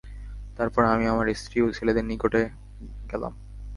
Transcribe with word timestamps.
তারপর 0.57 0.83
আমি 0.85 1.05
আমার 1.07 1.27
স্ত্রী 1.33 1.57
ও 1.61 1.67
ছেলেদের 1.71 2.05
নিকট 2.05 2.33
গেলাম। 3.11 3.33